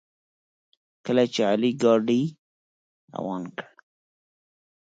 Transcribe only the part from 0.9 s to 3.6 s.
کله چې علي ګاډي روان